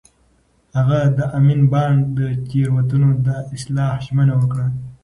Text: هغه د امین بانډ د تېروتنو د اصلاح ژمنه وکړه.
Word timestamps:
هغه 0.75 0.99
د 1.17 1.19
امین 1.37 1.61
بانډ 1.71 1.99
د 2.17 2.19
تېروتنو 2.49 3.09
د 3.25 3.27
اصلاح 3.55 3.93
ژمنه 4.07 4.33
وکړه. 4.37 4.67